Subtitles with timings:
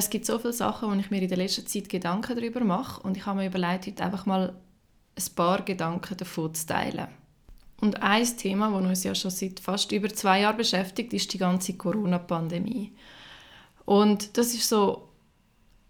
[0.00, 3.02] es gibt so viele Sachen, wo ich mir in der letzten Zeit Gedanken darüber mache
[3.02, 4.54] und ich habe mir überlegt, heute einfach mal
[5.14, 7.08] ein paar Gedanken davon zu teilen.
[7.82, 11.38] Und ein Thema, das uns ja schon seit fast über zwei Jahren beschäftigt, ist die
[11.38, 12.92] ganze Corona-Pandemie.
[13.84, 15.08] Und das ist so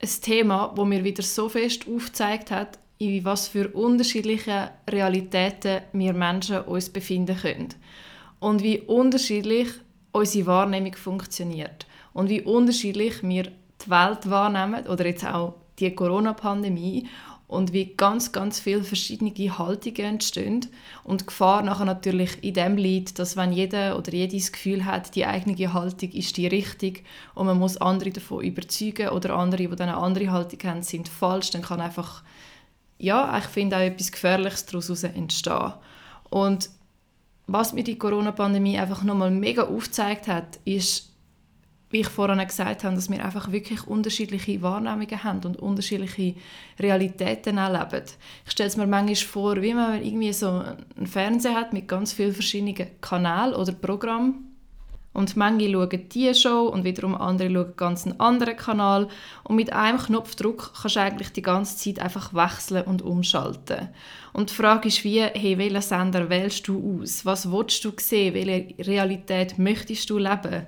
[0.00, 6.14] ein Thema, wo mir wieder so fest aufgezeigt hat, in was für unterschiedliche Realitäten wir
[6.14, 7.74] Menschen uns befinden können
[8.40, 9.68] und wie unterschiedlich
[10.12, 13.52] unsere Wahrnehmung funktioniert und wie unterschiedlich wir
[13.84, 17.08] die Welt wahrnehmen oder jetzt auch die Corona-Pandemie
[17.50, 20.66] und wie ganz, ganz viele verschiedene Haltungen entstehen.
[21.02, 24.85] Und die Gefahr nachher natürlich in dem liegt, dass wenn jeder oder jede das Gefühl
[24.85, 27.04] hat, die eigene Haltung ist die richtig
[27.35, 31.08] und man muss andere davon überzeugen oder andere, die dann eine andere Haltung haben, sind
[31.08, 32.22] falsch, dann kann einfach,
[32.98, 35.72] ja, ich finde auch etwas Gefährliches daraus entstehen.
[36.30, 36.70] Und
[37.48, 41.09] was mir die Corona-Pandemie einfach nochmal mega aufgezeigt hat, ist,
[41.91, 46.34] wie ich vorhin gesagt habe, dass wir einfach wirklich unterschiedliche Wahrnehmungen haben und unterschiedliche
[46.78, 48.05] Realitäten erleben.
[48.44, 52.12] Ich stelle es mir manchmal vor, wie man irgendwie so einen Fernseher hat mit ganz
[52.12, 54.50] vielen verschiedenen Kanälen oder Programmen
[55.12, 59.08] und manche schauen diese Show und wiederum andere schauen ganz einen anderen Kanal
[59.42, 63.88] und mit einem Knopfdruck kannst du eigentlich die ganze Zeit einfach wechseln und umschalten.
[64.33, 67.27] Und die Frage ist wie, hey, welchen Sender wählst du aus?
[67.27, 68.34] Was willst du sehen?
[68.34, 70.66] Welche Realität möchtest du leben?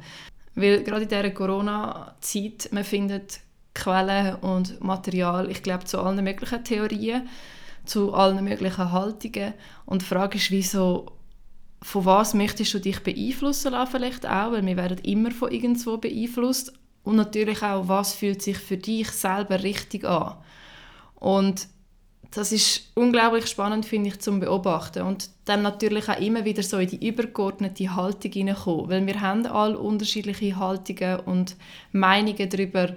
[0.55, 3.41] Weil gerade in dieser Corona-Zeit, man findet
[3.75, 7.29] Quellen und Material, ich glaube, zu allen möglichen Theorien,
[7.85, 9.55] zu allen möglichen Haltungen.
[9.87, 11.07] Und die Frage ist, wieso,
[11.81, 15.97] von was möchtest du dich beeinflussen lassen vielleicht auch, weil wir werden immer von irgendwo
[15.97, 16.73] beeinflusst.
[17.03, 20.37] Und natürlich auch, was fühlt sich für dich selber richtig an.
[21.17, 21.67] Und
[22.33, 25.03] das ist unglaublich spannend, finde ich, zum Beobachten.
[25.03, 28.89] Und dann natürlich auch immer wieder so in die übergeordnete Haltung hineinkommen.
[28.89, 31.57] Weil wir haben alle unterschiedliche Haltungen und
[31.93, 32.95] Meinungen darüber,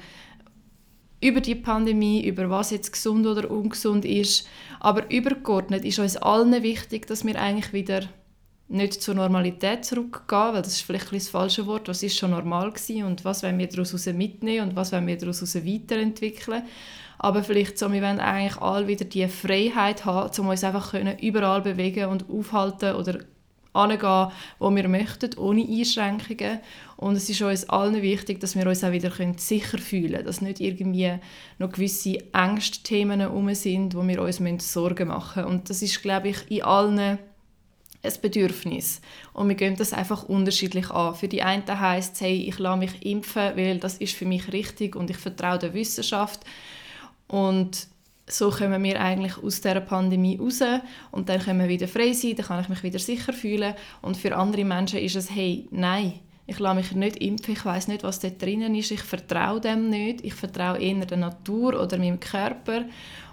[1.22, 4.47] über die Pandemie, über was jetzt gesund oder ungesund ist.
[4.80, 8.03] Aber übergeordnet ist uns allen wichtig, dass wir eigentlich wieder
[8.68, 11.88] nicht zur Normalität zurückgehen, weil das ist vielleicht ein das falsche Wort.
[11.88, 15.18] Was ist schon normal gewesen und was wollen wir daraus mitnehmen und was wollen wir
[15.18, 16.64] daraus weiterentwickeln?
[17.18, 21.18] aber vielleicht so, wir wollen eigentlich alle wieder die Freiheit haben, um uns einfach können
[21.20, 23.20] überall bewegen und aufhalten oder
[23.74, 26.59] angehen, wo wir möchten, ohne Einschränkungen.
[26.98, 30.42] Und es ist uns allen wichtig, dass wir uns auch wieder sicher fühlen können, dass
[30.42, 31.14] nicht irgendwie
[31.58, 35.54] noch gewisse Ängstthemen herum sind, wo wir uns Sorgen machen müssen.
[35.54, 37.20] Und das ist, glaube ich, in allen
[38.06, 39.02] ein Bedürfnis.
[39.34, 41.16] Und wir gehen das einfach unterschiedlich an.
[41.16, 44.52] Für die einen heisst es, hey, ich lasse mich impfen, weil das ist für mich
[44.54, 46.42] richtig und ich vertraue der Wissenschaft.
[47.28, 47.88] Und
[48.28, 50.62] so kommen wir eigentlich aus der Pandemie raus
[51.12, 53.76] und dann können wir wieder frei sein, dann kann ich mich wieder sicher fühlen.
[54.02, 57.88] Und für andere Menschen ist es, hey, nein, ich lasse mich nicht impfen, ich weiß
[57.88, 61.98] nicht, was da drinnen ist, ich vertraue dem nicht, ich vertraue eher der Natur oder
[61.98, 62.86] meinem Körper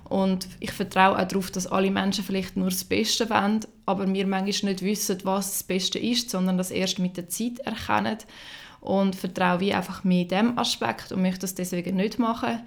[0.08, 4.26] und ich vertraue auch darauf, dass alle Menschen vielleicht nur das Beste wollen, aber wir
[4.26, 8.18] manchmal nicht wissen, was das Beste ist, sondern das erst mit der Zeit erkennen
[8.80, 12.60] und vertraue wie einfach mehr diesem Aspekt und möchte das deswegen nicht machen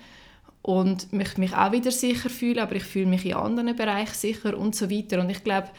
[0.61, 4.57] und möchte mich auch wieder sicher fühlen, aber ich fühle mich in anderen Bereichen sicher
[4.57, 5.19] und so weiter.
[5.19, 5.69] Und ich glaube,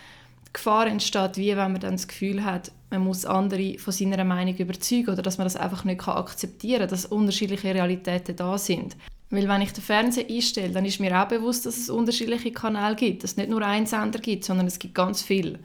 [0.47, 4.23] die Gefahr entsteht, wie wenn man dann das Gefühl hat, man muss andere von seiner
[4.25, 8.97] Meinung überzeugen oder dass man das einfach nicht akzeptieren kann, dass unterschiedliche Realitäten da sind.
[9.31, 12.95] Weil wenn ich den Fernseher einstelle, dann ist mir auch bewusst, dass es unterschiedliche Kanäle
[12.95, 15.59] gibt, dass es nicht nur einen Sender gibt, sondern es gibt ganz viele.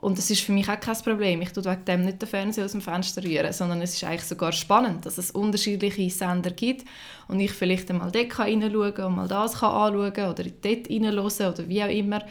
[0.00, 1.42] Und das ist für mich auch kein Problem.
[1.42, 4.24] Ich tue wegen dem nicht den Fernseher aus dem Fenster rühren, sondern es ist eigentlich
[4.24, 6.86] sogar spannend, dass es unterschiedliche Sender gibt
[7.28, 11.68] und ich vielleicht einmal dort hineinschauen und mal das kann anschauen oder dort hineinhören oder
[11.68, 12.24] wie auch immer.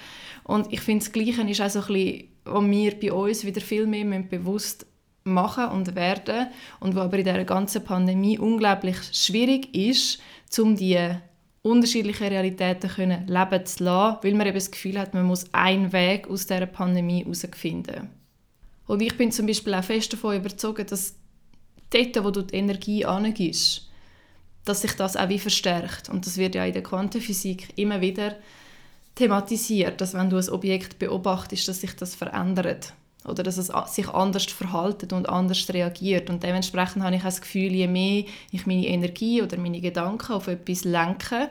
[0.43, 3.61] Und ich finde, das Gleiche ist auch so ein bisschen, was wir bei uns wieder
[3.61, 4.87] viel mehr bewusst
[5.29, 6.47] machen und werden
[6.79, 10.19] und was aber in dieser ganzen Pandemie unglaublich schwierig ist,
[10.57, 11.21] um diese
[11.61, 15.91] unterschiedliche Realitäten können leben zu lassen, weil man eben das Gefühl hat, man muss einen
[15.91, 18.09] Weg aus dieser Pandemie herausfinden.
[18.87, 21.15] Und ich bin zum Beispiel auch fest davon überzeugt, dass
[21.89, 23.87] dort, wo du die Energie angibst,
[24.65, 26.09] dass sich das auch wie verstärkt.
[26.09, 28.35] Und das wird ja in der Quantenphysik immer wieder
[29.15, 32.93] thematisiert, dass wenn du ein Objekt beobachtest, dass sich das verändert
[33.25, 36.29] oder dass es sich anders verhaltet und anders reagiert.
[36.29, 40.47] Und dementsprechend habe ich das Gefühl, je mehr ich meine Energie oder meine Gedanken auf
[40.47, 41.49] etwas lenke,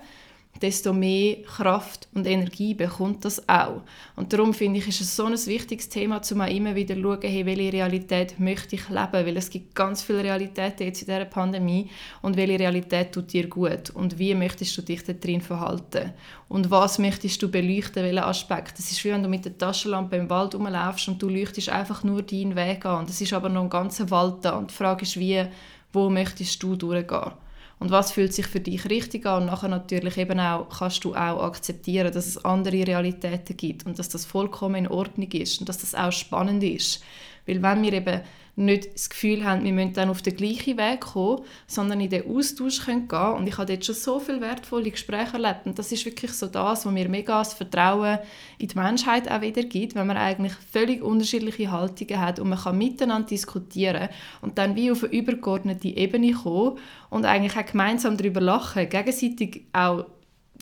[0.61, 3.83] desto mehr Kraft und Energie bekommt das auch.
[4.17, 7.03] Und darum finde ich, ist es so ein wichtiges Thema, um auch immer wieder zu
[7.03, 11.07] schauen, hey, welche Realität möchte ich leben, weil es gibt ganz viele Realitäten jetzt in
[11.07, 11.91] dieser Pandemie
[12.23, 16.13] und welche Realität tut dir gut und wie möchtest du dich da drin verhalten
[16.49, 18.79] und was möchtest du beleuchten, welchen Aspekt.
[18.79, 22.03] Das ist wie wenn du mit der Taschenlampe im Wald rumlaufst und du leuchtest einfach
[22.05, 23.07] nur deinen Weg an.
[23.07, 25.45] Das ist aber noch ein ganzer Wald da und die Frage ist, wie,
[25.93, 27.33] wo möchtest du durchgehen?
[27.81, 29.43] Und was fühlt sich für dich richtig an?
[29.43, 33.99] Und nachher natürlich eben auch kannst du auch akzeptieren, dass es andere Realitäten gibt und
[33.99, 37.03] dass das vollkommen in Ordnung ist und dass das auch spannend ist,
[37.47, 38.21] weil wenn wir eben
[38.59, 42.29] nicht das Gefühl haben, wir müssen dann auf den gleichen Weg kommen, sondern in den
[42.29, 45.67] Austausch können gehen Und ich habe dort schon so viele wertvolle Gespräche erlebt.
[45.67, 48.19] Und das ist wirklich so das, was mir mega das Vertrauen
[48.59, 52.59] in die Menschheit auch wieder gibt, wenn man eigentlich völlig unterschiedliche Haltungen hat und man
[52.59, 54.09] kann miteinander diskutieren
[54.41, 56.79] und dann wie auf eine übergeordnete Ebene kommen
[57.11, 60.05] und eigentlich auch gemeinsam darüber lachen, gegenseitig auch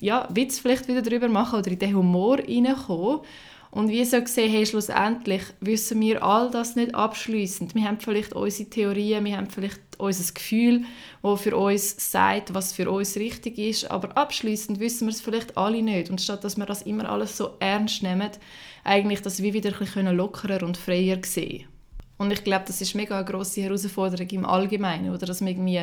[0.01, 3.21] ja, Witz vielleicht wieder darüber machen oder in den Humor reinkommen
[3.77, 7.75] und wie so gesehen, hey, schlussendlich wissen wir all das nicht abschließend.
[7.75, 10.85] Wir haben vielleicht unsere Theorien, wir haben vielleicht unser Gefühl,
[11.21, 15.59] wo für uns sagt, was für uns richtig ist, aber abschließend wissen wir es vielleicht
[15.59, 16.09] alle nicht.
[16.09, 18.31] Und statt dass wir das immer alles so ernst nehmen,
[18.83, 21.67] eigentlich das wie wieder ein bisschen lockerer und freier sehen.
[22.17, 25.83] Und ich glaube, das ist mega eine grosse Herausforderung im Allgemeinen, oder dass man irgendwie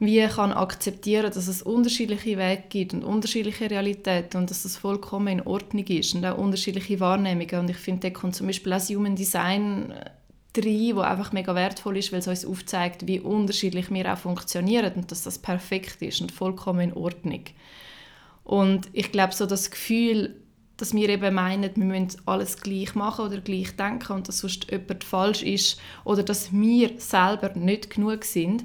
[0.00, 5.26] wie kann akzeptieren, dass es unterschiedliche Wege gibt und unterschiedliche Realitäten und dass das vollkommen
[5.26, 7.58] in Ordnung ist und auch unterschiedliche Wahrnehmungen.
[7.58, 9.92] Und ich finde, da kommt zum Beispiel auch das Human Design
[10.56, 14.92] rein, wo einfach mega wertvoll ist, weil es uns aufzeigt, wie unterschiedlich wir auch funktionieren
[14.94, 17.44] und dass das perfekt ist und vollkommen in Ordnung.
[18.44, 20.36] Und ich glaube, so das Gefühl,
[20.76, 24.70] dass wir eben meinen, wir müssen alles gleich machen oder gleich denken und dass sonst
[24.70, 28.64] jemand falsch ist oder dass wir selber nicht genug sind,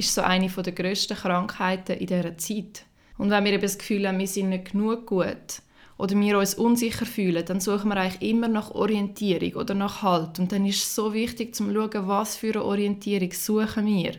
[0.00, 2.84] ist so eine der grössten Krankheiten in dieser Zeit.
[3.18, 5.62] Und wenn wir eben das Gefühl haben, wir sind nicht genug gut
[5.98, 10.38] oder wir uns unsicher fühlen, dann suchen wir eigentlich immer nach Orientierung oder nach Halt.
[10.38, 14.12] Und dann ist es so wichtig, zu schauen, was für eine Orientierung suchen wir.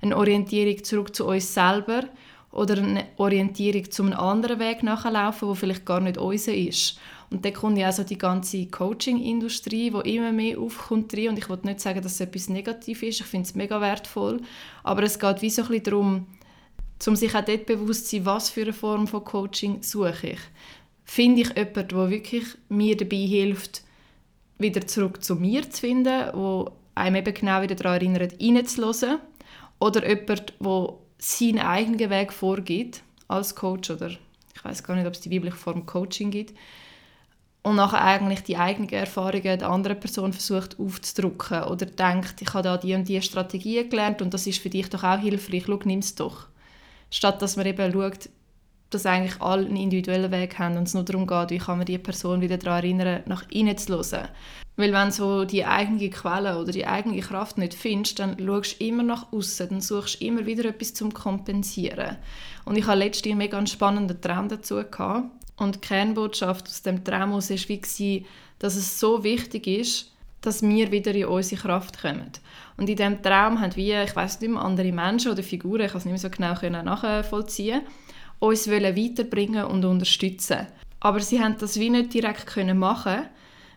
[0.00, 2.04] Eine Orientierung zurück zu uns selber
[2.50, 6.98] oder eine Orientierung zu einem anderen Weg nachlaufen, wo vielleicht gar nicht unser ist.
[7.30, 11.28] Und dann kommt ja auch so die ganze Coaching-Industrie, die immer mehr aufkommt rein.
[11.28, 13.20] Und ich will nicht sagen, dass es etwas Negatives ist.
[13.20, 14.40] Ich finde es mega wertvoll.
[14.82, 16.26] Aber es geht wie so ein darum,
[17.06, 20.40] um sich auch dort bewusst zu sein, was für eine Form von Coaching suche ich.
[21.04, 23.82] Finde ich jemanden, der wirklich mir dabei hilft,
[24.58, 29.20] wieder zurück zu mir zu finden, wo einem eben genau wieder daran erinnert, reinzuhören.
[29.80, 35.12] Oder jemand, der seinen eigenen Weg vorgibt als Coach oder ich weiß gar nicht, ob
[35.12, 36.56] es die biblische Form Coaching gibt
[37.62, 42.62] und nachher eigentlich die eigenen Erfahrungen der anderen Person versucht aufzudrücken oder denkt, ich habe
[42.62, 45.78] da die und die Strategie gelernt und das ist für dich doch auch hilfreich, schau,
[45.84, 46.46] nimm es doch.
[47.10, 48.28] Statt dass man eben schaut,
[48.90, 51.86] dass eigentlich alle einen individuellen Weg haben und es nur darum geht, wie kann man
[51.86, 54.28] die Person wieder daran erinnern, nach innen zu hören.
[54.78, 58.84] Weil wenn du die eigene Quelle oder die eigene Kraft nicht findest, dann schaust du
[58.84, 62.16] immer nach außen, dann suchst du immer wieder etwas zum Kompensieren.
[62.64, 65.30] Und ich hatte letztens einen mega spannenden Traum dazu gehabt.
[65.56, 68.22] Und die Kernbotschaft aus dem Traum war
[68.60, 72.30] dass es so wichtig ist, dass wir wieder in unsere Kraft kommen.
[72.76, 75.90] Und in diesem Traum haben wir, ich weiß nicht mehr, andere Menschen oder Figuren, ich
[75.90, 77.82] kann es nicht mehr so genau nachvollziehen,
[78.38, 80.68] uns weiterbringen und unterstützen.
[81.00, 83.26] Aber sie haben das wie nicht direkt können machen,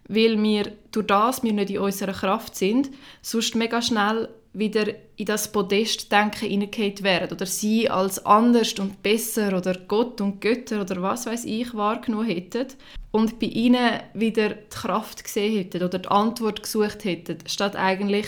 [0.08, 2.90] weil wir durch das wir nicht in unserer Kraft sind,
[3.22, 9.56] sonst mega schnell wieder in das Podestdenken hineingeht werden oder sie als anders und besser
[9.58, 12.68] oder Gott und Götter oder was weiß ich wahrgenommen hätten
[13.12, 18.28] und bei ihnen wieder die Kraft gesehen hätten oder die Antwort gesucht hätten, statt eigentlich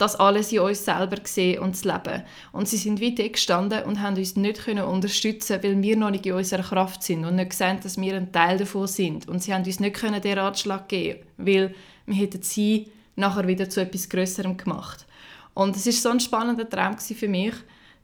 [0.00, 2.22] das alles in uns selber sehen und zu leben.
[2.52, 6.24] Und sie sind wie gestanden und haben uns nicht können unterstützen weil wir noch nicht
[6.24, 9.28] in unserer Kraft sind und nicht gesehen, dass wir ein Teil davon sind.
[9.28, 11.74] Und sie haben uns nicht können den Ratschlag geben weil
[12.06, 15.06] wir hätten sie nachher wieder zu etwas Größerem gemacht.
[15.52, 17.54] Und es ist so ein spannender Traum für mich,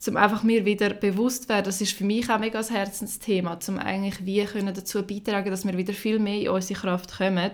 [0.07, 3.59] um einfach mir wieder bewusst zu werden, das ist für mich auch mega ein Herzensthema,
[3.67, 7.53] um eigentlich wie können dazu beitragen, dass wir wieder viel mehr in unsere Kraft kommen.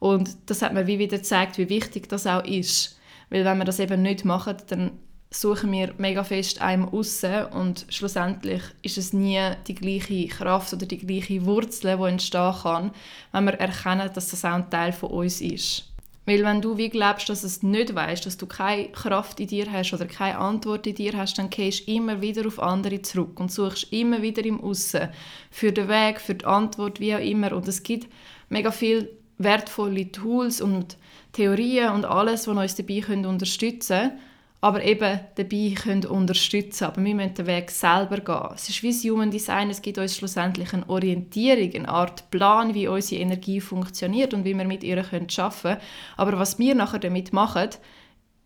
[0.00, 2.98] Und das hat mir wie wieder gezeigt, wie wichtig das auch ist.
[3.30, 4.92] Weil wenn wir das eben nicht machen, dann
[5.30, 10.86] suchen wir mega fest einem aussen und schlussendlich ist es nie die gleiche Kraft oder
[10.86, 12.90] die gleiche Wurzel, die entstehen kann,
[13.32, 15.92] wenn wir erkennen, dass das auch ein Teil von uns ist.
[16.26, 19.70] Weil wenn du wie glaubst, dass es nicht weißt, dass du keine Kraft in dir
[19.70, 23.38] hast oder keine Antwort in dir hast, dann gehst du immer wieder auf andere zurück
[23.38, 25.08] und suchst immer wieder im Aussen
[25.52, 27.52] für den Weg, für die Antwort, wie auch immer.
[27.52, 28.12] Und es gibt
[28.48, 30.96] mega viele wertvolle Tools und
[31.36, 34.18] Theorien und alles, die uns dabei unterstützen können
[34.60, 38.54] aber eben dabei können unterstützen Aber wir müssen den Weg selber gehen.
[38.54, 42.74] Es ist wie das Human Design, es gibt uns schlussendlich eine Orientierung, eine Art Plan,
[42.74, 45.76] wie unsere Energie funktioniert und wie wir mit ihr arbeiten können.
[46.16, 47.68] Aber was wir nachher damit machen,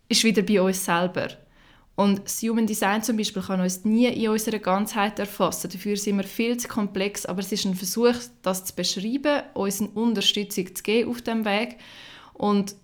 [0.09, 1.28] ist wieder bei uns selber.
[1.94, 5.70] Und das Human Design zum Beispiel kann uns nie in unserer Ganzheit erfassen.
[5.70, 9.80] Dafür sind wir viel zu komplex, aber es ist ein Versuch, das zu beschreiben, uns
[9.80, 11.76] eine Unterstützung zu geben auf dem Weg.
[12.40, 12.75] Und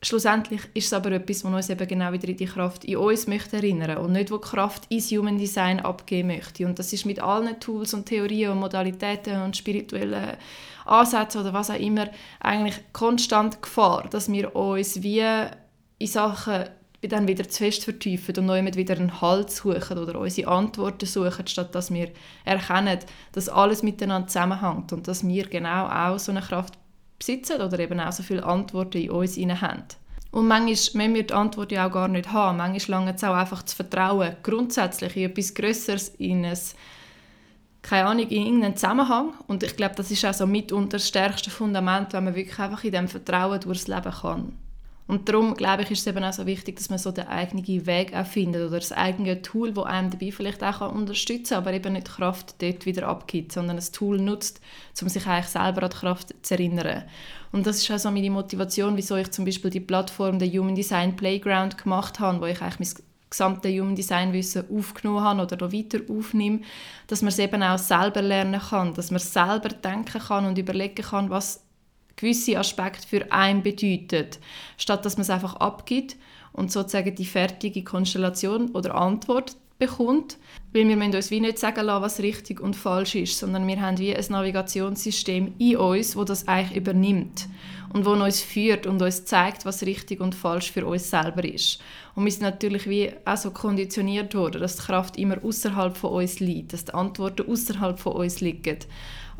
[0.00, 3.26] schlussendlich ist es aber etwas, was uns eben genau wieder in die Kraft in uns
[3.26, 6.64] möchte erinnern und nicht, wo die Kraft ins Human Design abgeben möchte.
[6.64, 10.38] Und das ist mit allen Tools und Theorien und Modalitäten und spirituellen
[10.86, 12.08] Ansätzen oder was auch immer
[12.40, 15.22] eigentlich konstant Gefahr, dass wir uns wie
[15.98, 16.64] in Sachen
[17.02, 21.46] dann wieder zu fest vertiefen und neu wieder einen Halt suchen oder unsere Antworten suchen,
[21.46, 22.08] statt dass wir
[22.46, 23.00] erkennen,
[23.32, 26.78] dass alles miteinander zusammenhängt und dass wir genau auch so eine Kraft
[27.22, 29.84] besitzen oder eben auch so viele Antworten in uns haben.
[30.32, 32.58] Und manchmal müssen wir die Antwort ja auch gar nicht haben.
[32.58, 36.58] Manchmal lange es auch einfach zu vertrauen, grundsätzlich in etwas Größeres, in ein,
[37.82, 39.34] keine Ahnung, in irgendeinen Zusammenhang.
[39.46, 42.82] Und ich glaube, das ist auch so mitunter das stärkste Fundament, wenn man wirklich einfach
[42.82, 44.58] in diesem Vertrauen durchs Leben kann.
[45.08, 47.86] Und darum, glaube ich, ist es eben auch so wichtig, dass man so den eigenen
[47.86, 51.72] Weg auch findet oder das eigene Tool, das einem dabei vielleicht auch unterstützen kann, aber
[51.72, 54.60] eben nicht die Kraft dort wieder abgibt, sondern ein Tool nutzt,
[55.00, 57.04] um sich eigentlich selber an die Kraft zu erinnern.
[57.50, 60.74] Und das ist auch so meine Motivation, wieso ich zum Beispiel die Plattform der Human
[60.74, 65.56] Design Playground gemacht habe, wo ich eigentlich mein gesamte Human Design Wissen aufgenommen habe oder
[65.56, 66.60] noch weiter aufnehme,
[67.08, 71.02] dass man es eben auch selber lernen kann, dass man selber denken kann und überlegen
[71.02, 71.64] kann, was
[72.16, 74.38] gewisse Aspekte für einen bedeutet,
[74.76, 76.16] statt dass man es einfach abgibt
[76.52, 80.38] und sozusagen die fertige Konstellation oder Antwort bekommt,
[80.72, 83.80] weil wir müssen uns wie nicht sagen lassen, was richtig und falsch ist, sondern wir
[83.80, 87.48] haben wie ein Navigationssystem in uns, wo das eigentlich übernimmt
[87.92, 91.80] und wo uns führt und uns zeigt, was richtig und falsch für uns selber ist.
[92.14, 96.12] Und wir sind natürlich wie auch so konditioniert worden, dass die Kraft immer außerhalb von
[96.12, 98.78] uns liegt, dass die Antworten außerhalb von uns liegen.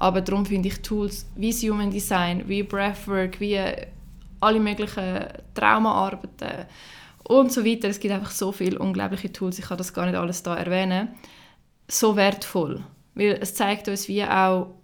[0.03, 3.61] Aber darum finde ich Tools wie Human Design, wie Breathwork, wie
[4.41, 6.67] alle möglichen Traumaarbeiten
[7.29, 7.89] und so weiter.
[7.89, 11.11] Es gibt einfach so viele unglaubliche Tools, ich kann das gar nicht alles da erwähnen.
[11.87, 12.83] So wertvoll,
[13.15, 14.75] weil es zeigt uns wie auch,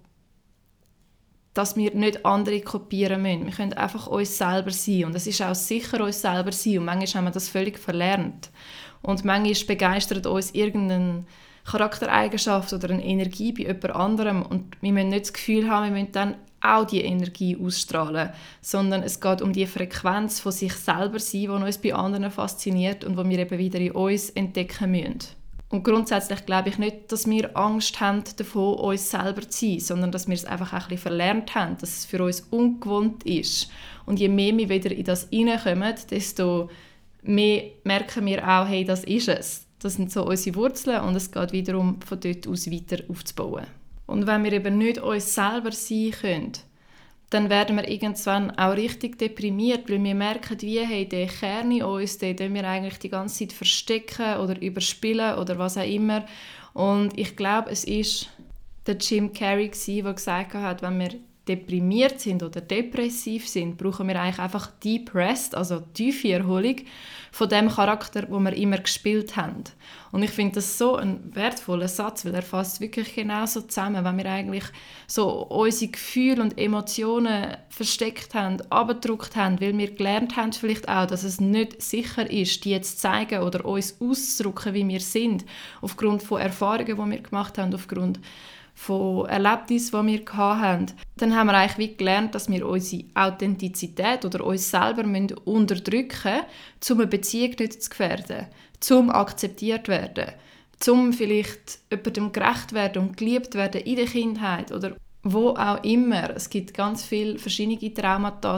[1.53, 3.47] dass wir nicht andere kopieren müssen.
[3.47, 6.85] Wir können einfach uns selber sein und es ist auch sicher uns selber sein und
[6.85, 8.51] manchmal haben wir das völlig verlernt.
[9.03, 11.27] Und manchmal begeistert uns irgendein
[11.69, 16.01] Charaktereigenschaft oder eine Energie bei jemand anderem und wir müssen nicht das Gefühl haben, wir
[16.01, 21.19] müssen dann auch die Energie ausstrahlen, sondern es geht um die Frequenz von sich selber
[21.21, 25.19] sein, die uns bei anderen fasziniert und wo wir eben wieder in uns entdecken müssen.
[25.69, 30.11] Und grundsätzlich glaube ich nicht, dass wir Angst haben davon, uns selber zu sein, sondern
[30.11, 33.71] dass wir es einfach ein bisschen verlernt haben, dass es für uns ungewohnt ist.
[34.07, 36.71] Und je mehr wir wieder in das hineinkommen, desto
[37.23, 39.68] mehr merken wir auch, hey, das ist es.
[39.81, 43.67] Das sind so unsere Wurzeln und es geht wiederum von dort aus weiter aufzubauen.
[44.07, 46.53] Und wenn wir eben nicht uns selber sein können,
[47.31, 51.83] dann werden wir irgendwann auch richtig deprimiert, weil wir merken, wie hey, der Kern in
[51.83, 56.25] uns, den, wir eigentlich die ganze Zeit verstecken oder überspielen oder was auch immer.
[56.73, 58.31] Und ich glaube, es ist
[58.87, 61.11] der Jim Carrey, der gesagt hat, wenn wir
[61.49, 66.77] deprimiert sind oder depressiv sind, brauchen wir eigentlich einfach Deep Rest, also tiefe Erholung
[67.33, 69.65] von dem Charakter, wo wir immer gespielt haben.
[70.13, 74.17] Und ich finde das so ein wertvoller Satz, weil er fasst wirklich genauso zusammen, wenn
[74.17, 74.65] wir eigentlich
[75.07, 81.07] so unsere Gefühle und Emotionen versteckt haben, abgedruckt haben, weil wir gelernt haben vielleicht auch,
[81.07, 85.45] dass es nicht sicher ist, die jetzt zu zeigen oder uns auszudrücken, wie wir sind,
[85.81, 88.21] aufgrund von Erfahrungen, die wir gemacht haben, aufgrund
[88.79, 94.25] von Erlebnissen, die wir hatten, dann haben wir eigentlich wie gelernt, dass wir unsere Authentizität
[94.25, 95.03] oder uns selber
[95.45, 98.47] unterdrücken müssen, um eine Beziehung nicht zu gefährden,
[98.91, 100.27] um akzeptiert werden,
[100.89, 106.31] um vielleicht jemandem gerecht werden und geliebt werden in der Kindheit oder wo auch immer.
[106.37, 108.57] Es gibt ganz viele verschiedene Traumata,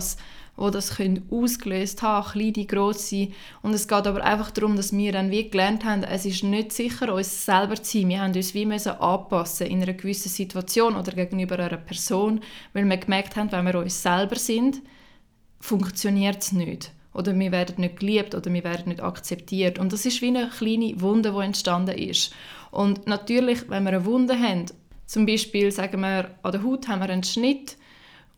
[0.60, 3.28] die das können ausgelöst haben, kleine, grosse.
[3.62, 6.72] Und es geht aber einfach darum, dass wir dann wie gelernt haben, es ist nicht
[6.72, 8.08] sicher, uns selber zu sein.
[8.08, 12.40] Wir haben uns wie müssen anpassen in einer gewissen Situation oder gegenüber einer Person,
[12.72, 14.82] weil wir gemerkt haben, wenn wir uns selber sind,
[15.60, 16.92] funktioniert es nicht.
[17.12, 19.78] Oder wir werden nicht geliebt oder wir werden nicht akzeptiert.
[19.78, 22.32] Und das ist wie eine kleine Wunde, die entstanden ist.
[22.70, 24.66] Und natürlich, wenn wir eine Wunde haben,
[25.06, 27.76] zum Beispiel sagen wir, an der Haut haben wir einen Schnitt,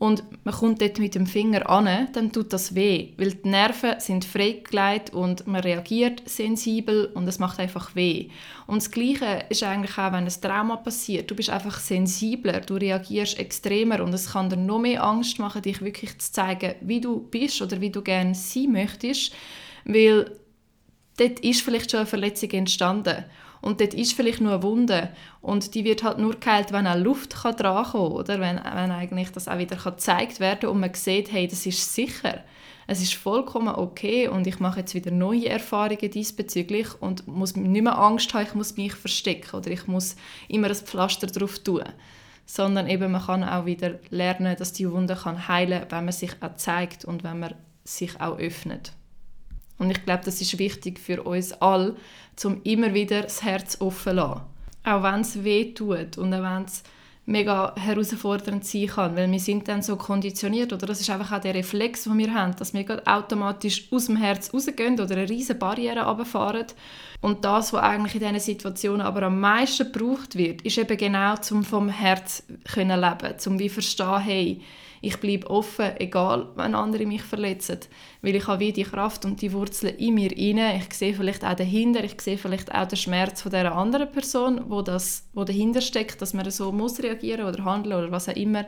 [0.02, 4.00] und man kommt dort mit dem Finger an, dann tut das weh, weil die Nerven
[4.00, 8.28] sind freigelegt und man reagiert sensibel und es macht einfach weh.
[8.66, 11.30] Und das Gleiche ist eigentlich auch, wenn ein Trauma passiert.
[11.30, 15.62] Du bist einfach sensibler, du reagierst extremer und es kann dir noch mehr Angst machen,
[15.62, 19.32] dich wirklich zu zeigen, wie du bist oder wie du gerne sein möchtest,
[19.84, 20.36] weil
[21.16, 23.24] dort ist vielleicht schon eine Verletzung entstanden
[23.62, 25.08] und dort ist vielleicht nur eine Wunde
[25.40, 28.90] und die wird halt nur geheilt, wenn auch Luft kann dran kann, oder wenn, wenn
[28.90, 32.42] eigentlich das auch wieder gezeigt werden und man sieht, hey, das ist sicher.
[32.86, 37.82] Es ist vollkommen okay und ich mache jetzt wieder neue Erfahrungen diesbezüglich und muss nicht
[37.82, 40.16] mehr Angst haben, ich muss mich verstecken oder ich muss
[40.48, 41.84] immer ein Pflaster drauf tun
[42.44, 46.32] sondern eben man kann auch wieder lernen, dass die Wunde kann heilen, wenn man sich
[46.40, 47.54] auch zeigt und wenn man
[47.84, 48.92] sich auch öffnet.
[49.82, 51.96] Und ich glaube, das ist wichtig für uns alle,
[52.44, 54.40] um immer wieder das Herz offen zu lassen.
[54.84, 56.84] Auch wenn es weh tut und auch wenn es
[57.26, 61.40] mega herausfordernd sein kann, weil wir sind dann so konditioniert oder das ist einfach auch
[61.40, 65.58] der Reflex, den wir haben, dass wir automatisch aus dem Herz rausgehen oder eine riesige
[65.58, 66.66] Barriere runterfahren
[67.20, 71.34] und das, was eigentlich in diesen Situationen aber am meisten gebraucht wird, ist eben genau,
[71.50, 74.60] um vom Herz zu leben, um wie verstehen, hey,
[75.02, 77.80] ich bleibe offen, egal, wenn andere mich verletzen.
[78.22, 80.80] Weil ich habe wie die Kraft und die Wurzeln in mir rein.
[80.80, 84.62] Ich sehe vielleicht auch dahinter, ich sehe vielleicht auch den Schmerz von der anderen Person,
[84.68, 88.36] wo, das, wo dahinter steckt, dass man so muss reagieren oder handeln oder was auch
[88.36, 88.64] immer.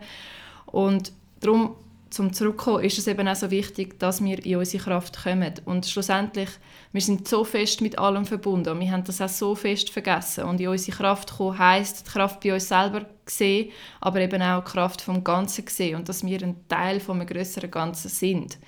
[0.67, 1.77] Und darum
[2.15, 5.53] zum Zurückkommen ist es eben auch so wichtig, dass wir in unsere Kraft kommen.
[5.65, 6.49] Und schlussendlich,
[6.93, 10.45] wir sind so fest mit allem verbunden und wir haben das auch so fest vergessen.
[10.45, 14.63] Und in unsere Kraft kommen heisst, die Kraft bei uns selber sehen, aber eben auch
[14.63, 18.59] die Kraft vom Ganzen sehen und dass wir ein Teil von einem größeren Ganzen sind.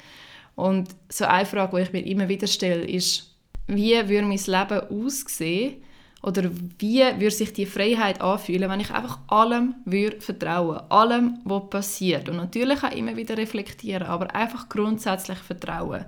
[0.57, 3.33] Und so eine Frage, die ich mir immer wieder stelle, ist,
[3.69, 5.85] wie würde mein Leben aussehen,
[6.23, 11.71] oder wie würde sich die Freiheit anfühlen, wenn ich einfach allem würde vertrauen allem, was
[11.71, 12.29] passiert.
[12.29, 16.05] Und natürlich auch immer wieder reflektieren, aber einfach grundsätzlich vertrauen.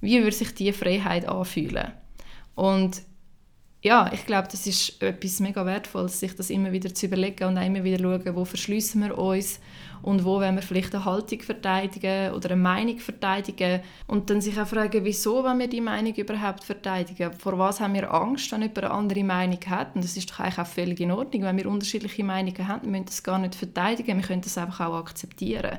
[0.00, 1.92] Wie würde sich die Freiheit anfühlen?
[2.54, 3.02] Und
[3.82, 7.58] ja, ich glaube, das ist etwas mega Wertvolles, sich das immer wieder zu überlegen und
[7.58, 9.60] auch immer wieder schauen, wo verschließen wir uns
[10.02, 14.58] und wo wollen wir vielleicht eine Haltung verteidigen oder eine Meinung verteidigen und dann sich
[14.60, 17.32] auch fragen, wieso wollen wir die Meinung überhaupt verteidigen?
[17.38, 19.94] Vor was haben wir Angst, wenn jemand eine andere Meinung hat?
[19.94, 22.90] Und das ist doch eigentlich auch völlig in Ordnung, wenn wir unterschiedliche Meinungen haben, wir
[22.90, 25.78] müssen das gar nicht verteidigen, wir können das einfach auch akzeptieren.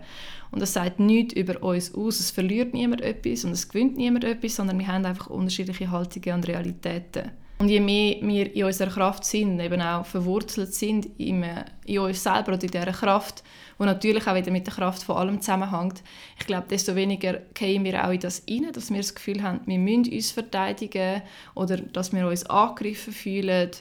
[0.52, 4.24] Und das sagt nichts über uns aus, es verliert niemand etwas und es gewinnt niemand
[4.24, 7.32] etwas, sondern wir haben einfach unterschiedliche Haltungen und Realitäten.
[7.60, 11.46] Und je mehr wir in unserer Kraft sind, eben auch verwurzelt sind in,
[11.86, 13.44] in uns selber oder in dieser Kraft,
[13.78, 16.02] die natürlich auch wieder mit der Kraft von allem zusammenhängt,
[16.40, 19.60] ich glaube, desto weniger gehen wir auch in das rein, dass wir das Gefühl haben,
[19.66, 21.22] wir müssen uns verteidigen
[21.54, 23.72] oder dass wir uns angegriffen fühlen,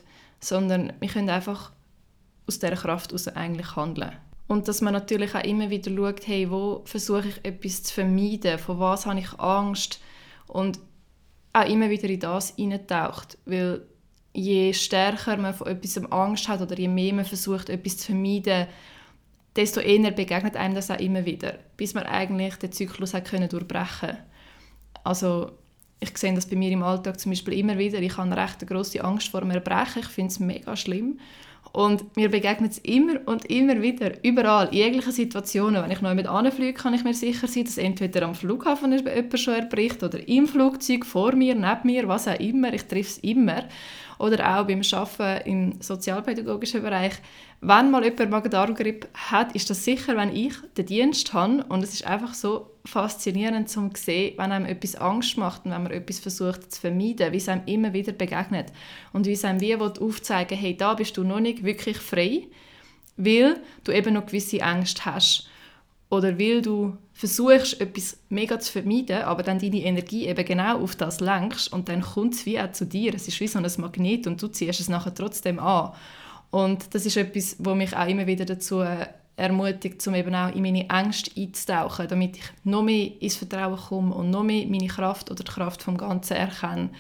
[0.41, 1.71] sondern wir können einfach
[2.49, 4.11] aus dieser Kraft heraus eigentlich handeln.
[4.49, 8.59] Und dass man natürlich auch immer wieder schaut, hey, wo versuche ich etwas zu vermeiden,
[8.59, 10.01] von was habe ich Angst
[10.49, 10.81] und
[11.63, 13.39] auch immer wieder in das hineintaucht.
[13.45, 13.83] Weil
[14.33, 18.67] je stärker man von etwas Angst hat oder je mehr man versucht, etwas zu vermeiden,
[19.57, 23.49] desto eher begegnet einem das auch immer wieder, bis man eigentlich den Zyklus hat können
[23.49, 24.19] durchbrechen
[25.03, 25.53] Also
[26.01, 27.99] ich sehe das bei mir im Alltag zum Beispiel immer wieder.
[28.01, 30.03] Ich habe eine recht große Angst vor dem Erbrechen.
[30.03, 31.19] Ich finde es mega schlimm.
[31.73, 35.83] Und mir begegnet es immer und immer wieder, überall, in jeglichen Situationen.
[35.83, 39.39] Wenn ich neu mit anfliege, kann ich mir sicher sein, dass entweder am Flughafen jemand
[39.39, 42.73] schon erbricht oder im Flugzeug, vor mir, neben mir, was auch immer.
[42.73, 43.65] Ich treffe es immer
[44.19, 47.15] oder auch beim Arbeiten im sozialpädagogischen Bereich.
[47.61, 51.95] Wenn mal jemand Magen-Darm-Grippe hat, ist das sicher, wenn ich den Dienst habe und es
[51.95, 56.19] ist einfach so faszinierend zu sehen, wenn einem etwas Angst macht und wenn man etwas
[56.19, 58.73] versucht zu vermeiden, wie es einem immer wieder begegnet
[59.13, 62.47] und wie es einem wie aufzeigen hey, da bist du noch nicht wirklich frei,
[63.19, 65.49] weil du eben noch gewisse Ängste hast
[66.09, 70.97] oder weil du versuchst, etwas mega zu vermeiden, aber dann deine Energie eben genau auf
[70.97, 73.15] das lenkst und dann kommt es wie auch zu dir.
[73.15, 75.93] Es ist wie so ein Magnet und du ziehst es nachher trotzdem an.
[76.51, 78.83] Und das ist etwas, was mich auch immer wieder dazu
[79.39, 84.15] ermutigt, um eben auch in meine Ängste einzutauchen, damit ich noch mehr ins Vertrauen komme
[84.15, 86.91] und noch mehr meine Kraft oder die Kraft vom Ganzen erkenne.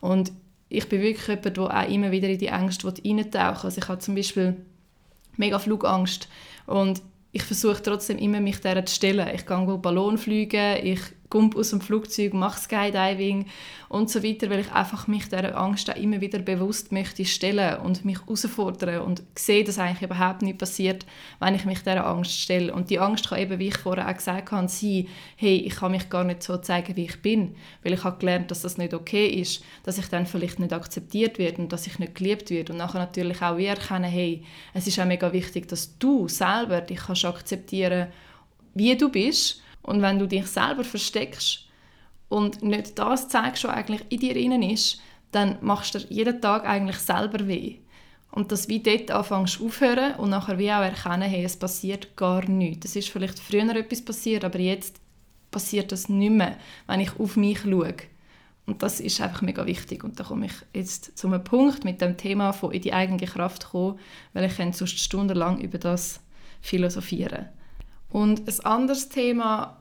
[0.00, 0.32] Und
[0.68, 3.44] ich bin wirklich jemand, der auch immer wieder in die Ängste eintauchen will.
[3.44, 4.56] Also ich habe zum Beispiel
[5.36, 6.28] mega Flugangst
[6.66, 9.28] und ich versuche trotzdem immer, mich der zu stellen.
[9.34, 11.00] Ich gehe Ballon fliegen, ich
[11.34, 13.46] komme aus dem Flugzeug, mache Skydiving
[13.88, 17.80] und so weiter, weil ich einfach mich dieser Angst auch immer wieder bewusst möchte stellen
[17.80, 21.04] und mich herausfordern und sehe, dass eigentlich überhaupt nicht passiert,
[21.40, 22.72] wenn ich mich dieser Angst stelle.
[22.72, 25.90] Und die Angst kann eben, wie ich vorher auch gesagt habe, sein, hey, ich kann
[25.90, 28.94] mich gar nicht so zeigen, wie ich bin, weil ich habe gelernt, dass das nicht
[28.94, 32.72] okay ist, dass ich dann vielleicht nicht akzeptiert werde und dass ich nicht geliebt werde
[32.72, 36.80] und nachher natürlich auch wir erkennen, hey, es ist auch mega wichtig, dass du selber
[36.80, 38.06] dich kannst akzeptieren,
[38.74, 41.66] wie du bist und wenn du dich selber versteckst
[42.28, 44.98] und nicht das zeigst, was eigentlich in dir innen ist,
[45.30, 47.76] dann machst du dir jeden Tag eigentlich selber weh.
[48.30, 52.48] Und dass wie dort anfängst aufhören und nachher wie auch erkennen, hey, es passiert gar
[52.48, 52.86] nichts.
[52.86, 55.00] Es ist vielleicht früher etwas passiert, aber jetzt
[55.50, 57.94] passiert das nicht mehr, wenn ich auf mich schaue.
[58.66, 60.02] Und das ist einfach mega wichtig.
[60.02, 63.26] Und da komme ich jetzt zu einem Punkt mit dem Thema von in die eigene
[63.26, 63.98] Kraft kommen,
[64.32, 66.20] weil ich sonst stundenlang über das
[66.62, 67.50] philosophieren
[68.14, 69.74] und ein anderes Thema,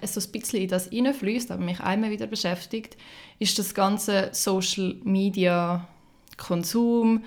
[0.00, 2.96] das so ein bisschen in das hineinfließt, aber mich einmal wieder beschäftigt,
[3.38, 5.86] ist das ganze Social Media
[6.36, 7.22] Konsum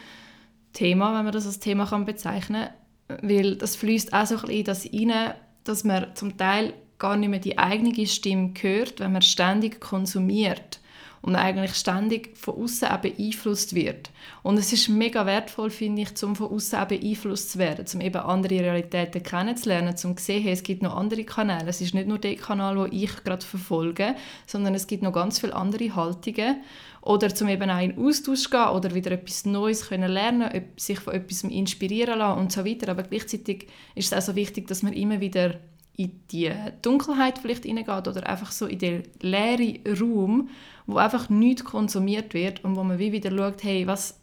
[0.74, 2.68] Thema, wenn man das als Thema kann bezeichnen
[3.08, 3.20] kann.
[3.22, 7.16] Weil das fließt auch so ein bisschen in das hinein, dass man zum Teil gar
[7.16, 10.82] nicht mehr die eigene Stimme hört, wenn man ständig konsumiert
[11.22, 14.10] und eigentlich ständig von außen beeinflusst wird.
[14.44, 18.22] Und es ist mega wertvoll, finde ich, um von außen beeinflusst zu werden, um eben
[18.22, 21.68] andere Realitäten kennenzulernen, um zu sehen, hey, es gibt noch andere Kanäle.
[21.70, 24.16] Es ist nicht nur der Kanal, den ich gerade verfolge,
[24.48, 26.62] sondern es gibt noch ganz viele andere Haltungen.
[27.02, 31.14] Oder zum eben auch in Austausch gehen oder wieder etwas Neues können lernen, sich von
[31.14, 32.90] etwas inspirieren lassen und so weiter.
[32.90, 35.56] Aber gleichzeitig ist es auch so wichtig, dass man immer wieder
[36.00, 36.50] in die
[36.82, 40.50] Dunkelheit vielleicht hineingeht oder einfach so in den leeren Raum,
[40.88, 44.18] wo einfach nichts konsumiert wird und wo man wie wieder schaut, hey, was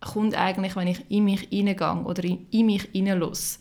[0.00, 3.60] kommt eigentlich, wenn ich in mich hineingehe oder in, in mich hineinlasse.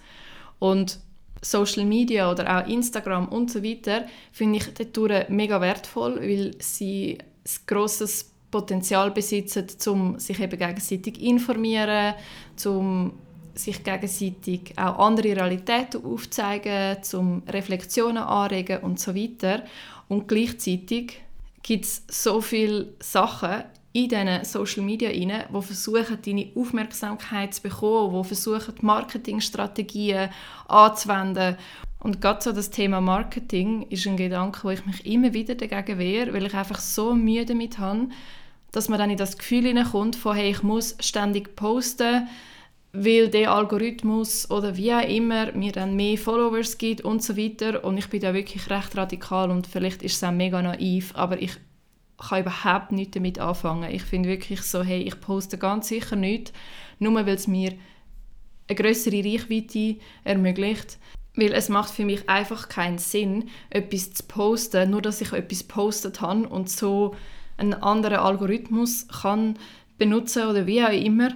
[0.57, 0.99] Und
[1.43, 7.19] Social Media oder auch Instagram und so weiter finde ich dadurch mega wertvoll, weil sie
[7.19, 12.15] ein grosses Potenzial besitzen, um sich eben gegenseitig informieren,
[12.65, 13.13] um
[13.55, 19.63] sich gegenseitig auch andere Realitäten aufzeigen, zum Reflexionen anregen und so weiter.
[20.07, 21.21] Und gleichzeitig
[21.63, 23.63] gibt es so viele Sachen
[23.95, 30.29] in diesen Social Media rein, die versuchen, deine Aufmerksamkeit zu bekommen, die versuchen, Marketingstrategien
[30.67, 31.55] anzuwenden.
[31.99, 35.97] Und gerade so das Thema Marketing ist ein Gedanke, wo ich mich immer wieder dagegen
[35.97, 38.09] wehre, weil ich einfach so Mühe damit habe,
[38.73, 42.27] dass man dann in das Gefühl hineinkommt von hey, ich muss ständig posten,
[42.95, 47.83] weil der Algorithmus oder wie auch immer mir dann mehr Followers gibt und so weiter.
[47.83, 51.41] Und ich bin da wirklich recht radikal und vielleicht ist es auch mega naiv, aber
[51.41, 51.51] ich
[52.17, 53.91] kann überhaupt nichts damit anfangen.
[53.91, 56.53] Ich finde wirklich so, hey, ich poste ganz sicher nichts,
[56.99, 57.73] nur weil es mir
[58.67, 60.97] eine größere Reichweite ermöglicht.
[61.35, 65.63] Weil es macht für mich einfach keinen Sinn, etwas zu posten, nur dass ich etwas
[65.63, 67.13] postet habe und so
[67.57, 69.59] einen anderen Algorithmus kann
[69.97, 71.29] benutzen oder wie auch immer,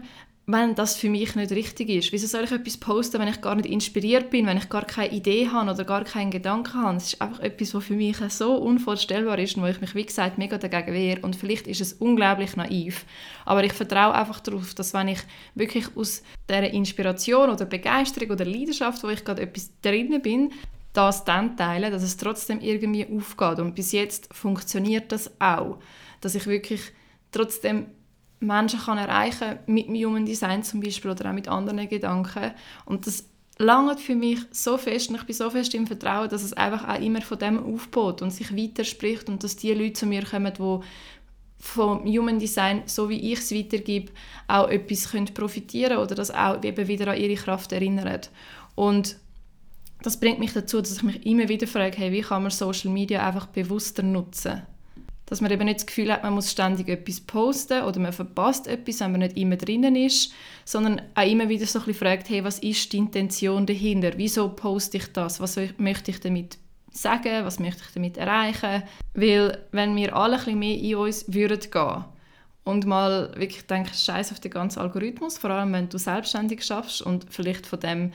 [0.52, 2.12] wenn das für mich nicht richtig ist.
[2.12, 5.12] Wieso soll ich etwas posten, wenn ich gar nicht inspiriert bin, wenn ich gar keine
[5.12, 6.98] Idee habe oder gar keinen Gedanken habe?
[6.98, 10.06] Es ist einfach etwas, was für mich so unvorstellbar ist und wo ich mich, wie
[10.06, 11.22] gesagt, mega dagegen wehre.
[11.22, 13.06] Und vielleicht ist es unglaublich naiv,
[13.46, 15.20] aber ich vertraue einfach darauf, dass wenn ich
[15.54, 20.52] wirklich aus dieser Inspiration oder Begeisterung oder Leidenschaft, wo ich gerade etwas drin bin,
[20.94, 23.60] das dann teile, dass es trotzdem irgendwie aufgeht.
[23.60, 25.78] Und bis jetzt funktioniert das auch.
[26.22, 26.82] Dass ich wirklich
[27.32, 27.86] trotzdem
[28.40, 32.52] Menschen kann erreichen mit dem Human Design zum Beispiel oder auch mit anderen Gedanken.
[32.86, 33.26] Und das
[33.58, 36.88] langt für mich so fest und ich bin so fest im Vertrauen, dass es einfach
[36.88, 40.54] auch immer von dem aufbaut und sich weiterspricht und dass die Leute zu mir kommen,
[40.58, 40.80] die
[41.62, 44.14] vom Human Design, so wie ich es weitergebe,
[44.48, 48.22] auch etwas können profitieren oder das auch eben wieder an ihre Kraft erinnern.
[48.76, 49.18] Und
[50.02, 52.92] das bringt mich dazu, dass ich mich immer wieder frage, hey, wie kann man Social
[52.92, 54.62] Media einfach bewusster nutzen?
[55.30, 58.68] Dass man eben nicht das Gefühl hat, man muss ständig etwas posten oder man verpasst
[58.68, 60.34] etwas, wenn man nicht immer drinnen ist,
[60.66, 64.14] sondern auch immer wieder so ein bisschen fragt, hey, was ist die Intention dahinter?
[64.16, 65.40] Wieso poste ich das?
[65.40, 66.58] Was möchte ich damit
[66.92, 67.46] sagen?
[67.46, 68.82] Was möchte ich damit erreichen?
[69.14, 72.06] Weil wenn wir alle ein bisschen mehr in uns würden gehen
[72.64, 77.04] und mal wirklich denken, scheiß auf den ganzen Algorithmus, vor allem wenn du selbstständig schaffst
[77.04, 78.14] und vielleicht von dem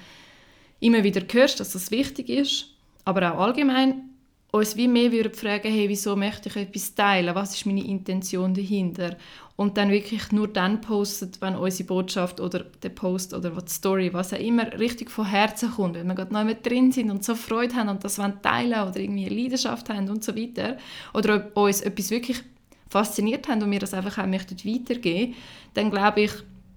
[0.81, 2.67] immer wieder hörst, dass das wichtig ist,
[3.05, 4.11] aber auch allgemein
[4.55, 8.55] uns wie mehr würden fragen, hey, wieso möchte ich etwas teilen, was ist meine Intention
[8.55, 9.17] dahinter?
[9.57, 14.13] Und dann wirklich nur dann postet, wenn unsere Botschaft oder der Post oder die Story,
[14.13, 17.25] was auch immer, richtig von Herzen kommt, wenn wir gerade noch mit drin sind und
[17.25, 20.77] so Freude haben und das wollen teilen oder irgendwie eine Leidenschaft haben und so weiter.
[21.15, 22.41] Oder ob uns etwas wirklich
[22.89, 25.35] fasziniert haben und wir das einfach auch möchten weitergeben,
[25.75, 26.33] dann glaube ich,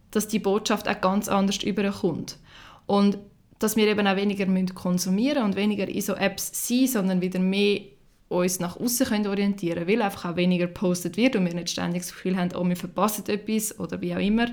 [0.10, 2.38] dass die Botschaft auch ganz anders überkommt.
[2.88, 3.20] Und
[3.60, 7.82] dass wir eben auch weniger konsumieren und weniger in so Apps sein, sondern wieder mehr
[8.30, 12.02] uns nach außen orientieren können, weil einfach auch weniger gepostet wird und wir nicht ständig
[12.02, 14.48] das Gefühl haben, oh, wir verpassen etwas oder wie auch immer,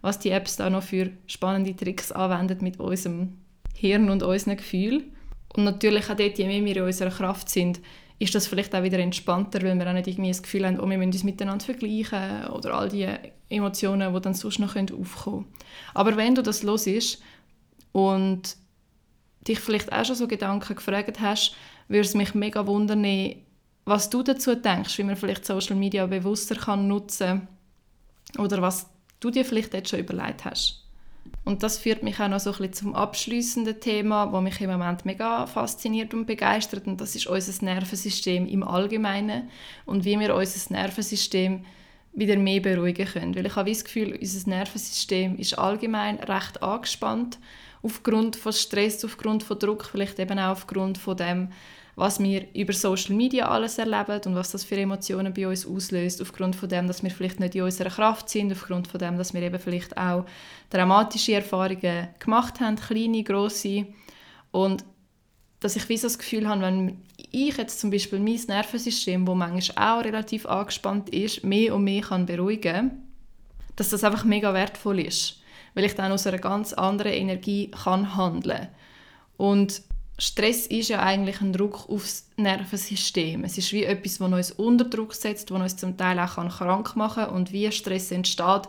[0.00, 3.34] was die Apps da noch für spannende Tricks anwenden mit unserem
[3.74, 5.12] Hirn und unseren Gefühlen.
[5.56, 7.80] Und natürlich auch dort, je mehr wir in unserer Kraft sind,
[8.18, 10.88] ist das vielleicht auch wieder entspannter, weil wir auch nicht irgendwie das Gefühl haben, oh,
[10.88, 13.06] wir müssen uns miteinander vergleichen oder all die
[13.48, 15.46] Emotionen, die dann sonst noch aufkommen können.
[15.94, 17.22] Aber wenn du das los ist
[17.94, 18.56] und
[19.46, 21.54] dich vielleicht auch schon so Gedanken gefragt hast,
[21.86, 23.06] würde es mich mega wundern,
[23.84, 27.46] was du dazu denkst, wie man vielleicht Social Media bewusster kann nutzen
[28.36, 30.82] oder was du dir vielleicht jetzt schon überlegt hast.
[31.44, 34.70] Und das führt mich auch noch so ein bisschen zum abschließenden Thema, wo mich im
[34.70, 39.50] Moment mega fasziniert und begeistert und das ist unser Nervensystem im Allgemeinen
[39.86, 41.64] und wie wir unser Nervensystem
[42.12, 43.36] wieder mehr beruhigen können.
[43.36, 47.38] Weil ich habe das Gefühl, unser Nervensystem ist allgemein recht angespannt
[47.84, 51.48] aufgrund von Stress, aufgrund von Druck, vielleicht eben auch aufgrund von dem,
[51.96, 56.20] was wir über Social Media alles erleben und was das für Emotionen bei uns auslöst,
[56.20, 59.32] aufgrund von dem, dass wir vielleicht nicht in unserer Kraft sind, aufgrund von dem, dass
[59.32, 60.24] wir eben vielleicht auch
[60.70, 63.86] dramatische Erfahrungen gemacht haben, kleine, große
[64.50, 64.84] und
[65.60, 69.34] dass ich wie so das Gefühl habe, wenn ich jetzt zum Beispiel mein Nervensystem, wo
[69.34, 73.04] manchmal auch relativ angespannt ist, mehr und mehr kann beruhigen
[73.76, 75.40] dass das einfach mega wertvoll ist,
[75.74, 78.68] weil ich dann aus einer ganz anderen Energie kann handeln
[79.36, 79.82] und
[80.16, 83.42] Stress ist ja eigentlich ein Druck aufs Nervensystem.
[83.42, 86.94] Es ist wie etwas, das uns unter Druck setzt, das uns zum Teil auch krank
[86.94, 87.34] machen kann.
[87.34, 88.62] Und wie Stress entsteht,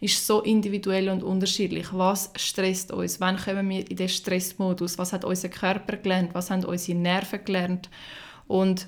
[0.00, 1.88] ist so individuell und unterschiedlich.
[1.92, 3.20] Was stresst uns?
[3.20, 4.96] Wann kommen wir in den Stressmodus?
[4.96, 6.34] Was hat unser Körper gelernt?
[6.34, 7.90] Was haben unsere Nerven gelernt?
[8.46, 8.86] Und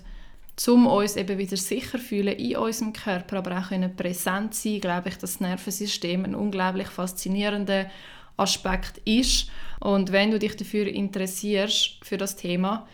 [0.69, 5.09] um uns eben wieder sicher fühlen in unserem Körper, aber auch können präsent sein, glaube
[5.09, 7.91] ich, dass das Nervensystem ein unglaublich faszinierender
[8.37, 9.51] Aspekt ist.
[9.81, 12.87] Und wenn du dich dafür interessierst, für das Thema,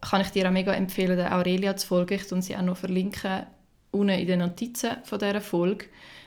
[0.00, 2.14] kann ich dir auch mega empfehlen, der Aurelia zu folgen.
[2.14, 3.46] Ich tue sie auch noch verlinken
[3.92, 5.86] unten in den Notizen von dieser Folge,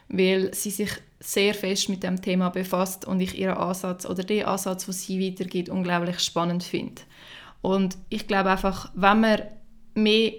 [0.10, 4.46] weil sie sich sehr fest mit dem Thema befasst und ich ihren Ansatz oder den
[4.46, 7.02] Ansatz, den sie weitergibt, unglaublich spannend finde.
[7.62, 9.48] Und ich glaube einfach, wenn wir
[9.96, 10.34] mehr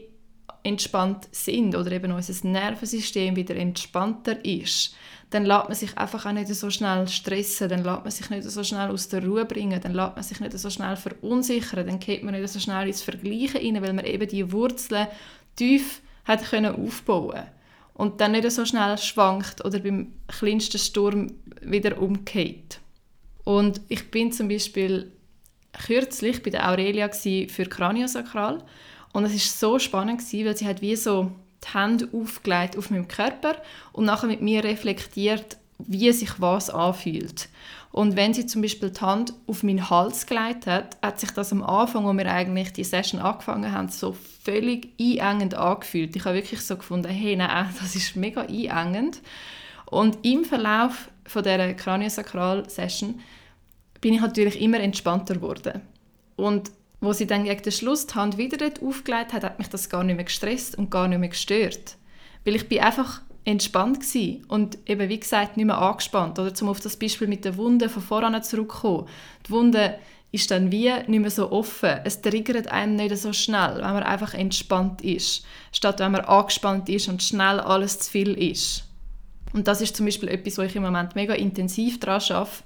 [0.65, 4.97] entspannt sind oder eben unser Nervensystem wieder entspannter ist,
[5.31, 8.45] dann lässt man sich einfach auch nicht so schnell stressen, dann lässt man sich nicht
[8.45, 11.99] so schnell aus der Ruhe bringen, dann lässt man sich nicht so schnell verunsichern, dann
[12.01, 15.07] geht man nicht so schnell ins Vergleichen rein, weil man eben die Wurzeln
[15.55, 17.43] tief hat können aufbauen
[17.93, 22.81] und dann nicht so schnell schwankt oder beim kleinsten Sturm wieder umgeht.
[23.45, 25.13] Und ich bin zum Beispiel
[25.87, 28.63] kürzlich bei der Aurelia für Kraniosakral
[29.15, 31.31] und es ist so spannend weil sie hat wie so
[31.65, 33.57] die Hände aufgelegt auf meinem Körper
[33.93, 37.49] und nachher mit mir reflektiert, wie sich was anfühlt.
[37.93, 41.53] Und wenn sie zum Beispiel die Hand auf meinen Hals gelegt hat, hat sich das
[41.53, 46.17] am Anfang, wo wir eigentlich die Session angefangen haben, so völlig einengend angefühlt.
[46.17, 49.21] Ich habe wirklich so gefunden, hey, nein, das ist mega einengend.
[49.87, 53.21] Und im Verlauf von dieser Kraniosakral-Session
[54.01, 55.83] bin ich natürlich immer entspannter geworden.
[56.35, 56.73] Und
[57.05, 60.05] wo sie dann gegen den Schluss die Hand wieder aufgelegt hat, hat mich das gar
[60.05, 61.97] nicht mehr gestresst und gar nicht mehr gestört.
[62.45, 66.39] Weil ich bin einfach entspannt war und eben, wie gesagt, nicht mehr angespannt.
[66.39, 69.07] Oder zum auf das Beispiel mit der Wunde von voran zurückkommen.
[69.47, 69.99] Die Wunde
[70.33, 72.01] ist dann wie nicht mehr so offen.
[72.05, 76.89] Es triggert einen nicht so schnell, wenn man einfach entspannt ist, statt wenn man angespannt
[76.89, 78.85] ist und schnell alles zu viel ist.
[79.53, 82.65] Und das ist zum Beispiel etwas, wo ich im Moment mega intensiv daran arbeite,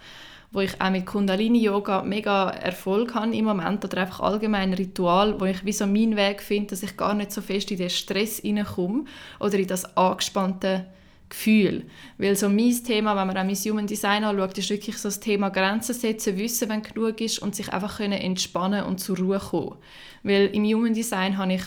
[0.51, 5.39] wo ich auch mit Kundalini-Yoga mega Erfolg habe im Moment oder einfach allgemein ein Ritual,
[5.41, 7.91] wo ich wie so meinen Weg finde, dass ich gar nicht so fest in den
[7.91, 9.05] Stress hineinkomme
[9.41, 10.87] oder in das angespannte
[11.29, 11.85] Gefühl.
[12.17, 15.21] Weil so mein Thema, wenn man auch mein Human Design anschaut, ist wirklich so das
[15.21, 19.77] Thema Grenzen setzen, wissen, wenn genug ist und sich einfach entspannen und zur Ruhe kommen.
[20.23, 21.63] Weil im Human Design habe ich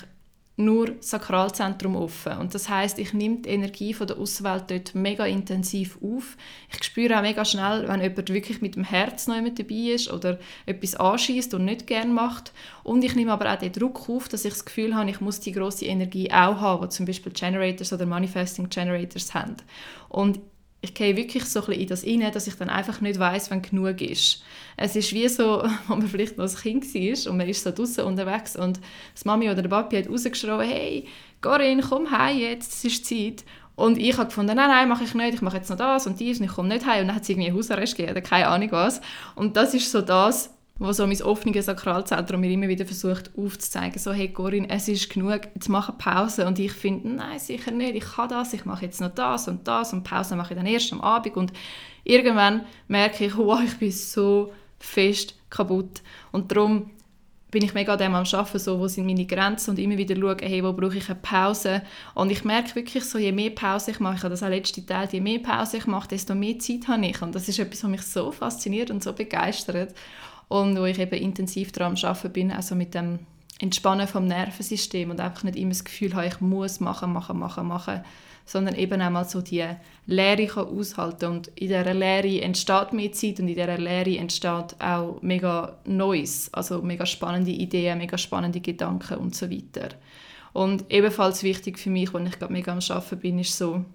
[0.58, 2.38] nur Sakralzentrum offen.
[2.38, 6.38] Und das heißt, ich nehme die Energie von der Außenwelt dort mega intensiv auf.
[6.72, 10.12] Ich spüre auch mega schnell, wenn jemand wirklich mit dem Herz noch jemand dabei ist
[10.12, 12.52] oder etwas anschießt und nicht gern macht.
[12.84, 15.40] Und ich nehme aber auch den Druck auf, dass ich das Gefühl habe, ich muss
[15.40, 19.56] die große Energie auch haben, die zum Beispiel Generators oder Manifesting Generators haben.
[20.10, 20.40] Und
[20.82, 23.62] ich gehe wirklich so ein in das rein, dass ich dann einfach nicht weiß, wann
[23.62, 24.44] genug ist.
[24.78, 27.72] Es ist wie so, als man vielleicht noch ein Kind war und man ist so
[27.72, 31.08] draußen unterwegs und die Mami oder der Papi hat rausgeschrien, hey,
[31.42, 33.44] Corinne, komm heim jetzt, es ist Zeit.
[33.76, 36.20] Und ich habe gefunden, nein, nein, mache ich nicht, ich mache jetzt noch das und
[36.20, 37.02] dies und ich komme nicht heim.
[37.02, 39.02] Und dann hat es irgendwie Hausarrest gegeben oder keine Ahnung was.
[39.36, 44.00] Und das ist so das, wo so mein offenes Sakralzentrum mir immer wieder versucht aufzuzeigen,
[44.00, 47.96] so hey Corinne, es ist genug, jetzt mache Pause und ich finde, nein, sicher nicht,
[47.96, 50.66] ich kann das, ich mache jetzt noch das und das und Pause mache ich dann
[50.66, 51.54] erst am Abend und
[52.04, 56.90] irgendwann merke ich, wow, ich bin so fest kaputt und darum
[57.52, 60.40] bin ich mega dem am Arbeiten, so, wo sind meine Grenzen und immer wieder schauen,
[60.42, 61.82] hey, wo brauche ich eine Pause.
[62.16, 64.86] Und ich merke wirklich so, je mehr Pause ich mache, ich habe das auch letzte
[64.86, 67.22] Teil, je mehr Pause ich mache, desto mehr Zeit habe ich.
[67.22, 69.94] Und das ist etwas, was mich so fasziniert und so begeistert
[70.52, 73.20] und wo ich eben intensiv daran Arbeiten bin, also mit dem
[73.60, 77.68] Entspannen vom Nervensystem und einfach nicht immer das Gefühl habe, ich muss machen, machen, machen,
[77.68, 78.02] machen,
[78.46, 79.64] sondern eben einmal so die
[80.08, 85.22] Leere aushalten und in dieser Leere entsteht mehr Zeit und in dieser Leere entsteht auch
[85.22, 89.96] mega Neues, also mega spannende Ideen, mega spannende Gedanken und so weiter.
[90.52, 93.86] Und ebenfalls wichtig für mich, wenn ich gerade mega am Arbeiten bin, ist so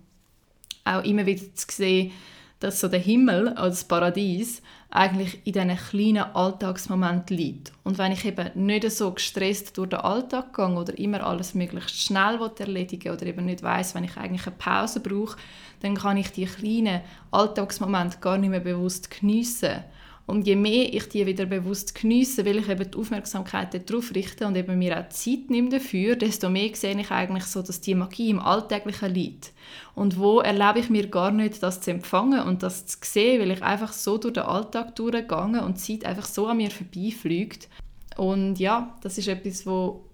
[0.87, 2.13] auch immer wieder zu sehen,
[2.61, 7.73] dass so der Himmel als Paradies eigentlich in diesen kleinen Alltagsmomenten liegt.
[7.85, 12.01] Und wenn ich eben nicht so gestresst durch den Alltag gehe oder immer alles möglichst
[12.01, 15.37] schnell erledigen oder eben nicht weiß, wenn ich eigentlich eine Pause brauche,
[15.81, 19.85] dann kann ich die kleinen Alltagsmomente gar nicht mehr bewusst geniessen.
[20.27, 24.45] Und je mehr ich die wieder bewusst geniesse, weil ich eben die Aufmerksamkeit darauf richte
[24.45, 27.95] und eben mir auch Zeit nehme dafür, desto mehr sehe ich eigentlich so, dass die
[27.95, 29.53] Magie im Alltäglichen liegt.
[29.95, 33.53] Und wo erlebe ich mir gar nicht, das zu empfangen und das zu sehen, weil
[33.53, 37.69] ich einfach so durch den Alltag durchgehe und die Zeit einfach so an mir vorbeifliegt.
[38.17, 40.07] Und ja, das ist etwas, wo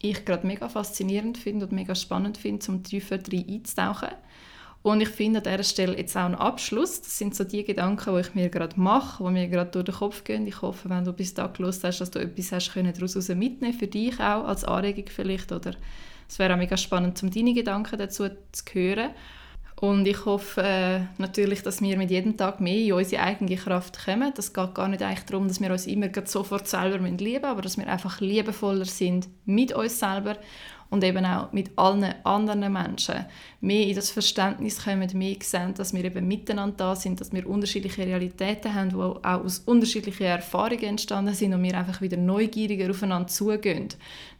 [0.00, 4.08] ich gerade mega faszinierend finde und mega spannend finde, um tiefer rein einzutauchen.
[4.88, 7.02] Und ich finde an dieser Stelle jetzt auch einen Abschluss.
[7.02, 9.94] Das sind so die Gedanken, die ich mir gerade mache, die mir gerade durch den
[9.94, 10.46] Kopf gehen.
[10.46, 13.74] Ich hoffe, wenn du bis da gelesen hast, dass du etwas hast können daraus mitnehmen
[13.74, 15.52] für dich auch, als Anregung vielleicht.
[15.52, 15.72] Oder
[16.26, 19.10] es wäre auch mega spannend, um deine Gedanken dazu zu hören.
[19.76, 24.06] Und ich hoffe äh, natürlich, dass wir mit jedem Tag mehr in unsere eigene Kraft
[24.06, 24.32] kommen.
[24.34, 27.62] Das geht gar nicht eigentlich darum, dass wir uns immer sofort selber lieben müssen, aber
[27.62, 30.36] dass wir einfach liebevoller sind mit uns selber
[30.90, 33.26] und eben auch mit allen anderen Menschen
[33.60, 37.46] mehr in das Verständnis kommen, mehr sehen, dass wir eben miteinander da sind, dass wir
[37.46, 42.90] unterschiedliche Realitäten haben, die auch aus unterschiedlichen Erfahrungen entstanden sind und wir einfach wieder neugieriger
[42.90, 43.88] aufeinander zugehen.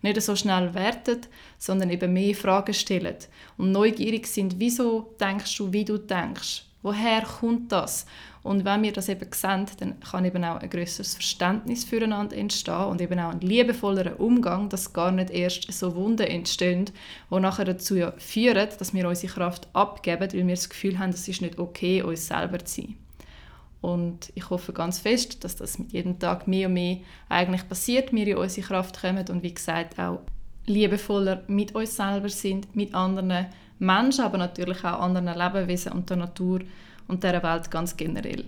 [0.02, 1.20] Nicht so schnell werten,
[1.58, 3.16] sondern eben mehr Fragen stellen
[3.56, 6.64] und neugierig sind, wieso denkst du, wie du denkst?
[6.82, 8.06] Woher kommt das?
[8.48, 12.86] Und wenn wir das eben sehen, dann kann eben auch ein größeres Verständnis füreinander entstehen
[12.86, 16.86] und eben auch ein liebevollerer Umgang, dass gar nicht erst so Wunden entstehen,
[17.30, 21.28] die nachher dazu führen, dass wir unsere Kraft abgeben, weil wir das Gefühl haben, es
[21.28, 22.96] ist nicht okay, uns selber zu sein.
[23.82, 28.14] Und ich hoffe ganz fest, dass das mit jedem Tag mehr und mehr eigentlich passiert,
[28.14, 30.20] wir in unsere Kraft kommen und wie gesagt auch
[30.64, 36.16] liebevoller mit uns selber sind, mit anderen Menschen, aber natürlich auch anderen Lebewesen und der
[36.16, 36.60] Natur
[37.08, 38.44] und der Welt ganz generell.